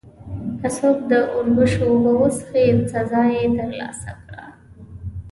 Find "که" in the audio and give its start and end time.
0.59-0.67